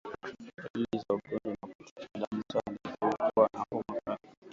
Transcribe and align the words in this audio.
Dalili 0.57 0.97
za 1.07 1.13
ugonjwa 1.13 1.57
wa 1.67 1.73
kutoka 1.75 2.19
damu 2.19 2.43
sana 2.53 2.63
ni 2.67 2.71
mifugo 2.71 3.17
kuwa 3.33 3.49
na 3.53 3.63
homa 3.71 4.01
kali 4.05 4.27